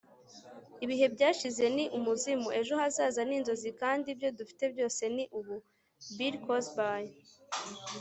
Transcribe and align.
ibihe 0.83 1.05
byashize 1.15 1.65
ni 1.75 1.85
umuzimu, 1.97 2.47
ejo 2.59 2.73
hazaza 2.81 3.21
ni 3.25 3.33
inzozi 3.39 3.69
kandi 3.81 4.05
ibyo 4.13 4.29
dufite 4.39 4.63
byose 4.73 5.03
ni 5.15 5.23
ubu.- 5.39 5.55
bill 6.17 6.35
cosby 6.45 7.01